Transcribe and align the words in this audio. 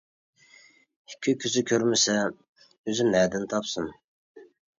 ئىككى 1.11 1.33
كۆزى 1.43 1.63
كۆرمىسە 1.73 2.15
ئۆزى 2.31 3.07
نەدىن 3.11 3.47
تاپسۇن. 3.53 3.93